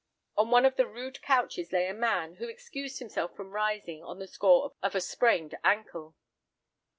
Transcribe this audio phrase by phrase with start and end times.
[0.35, 4.17] On one of the rude couches lay a man, who excused himself from rising on
[4.17, 6.15] the score of a sprained ankle.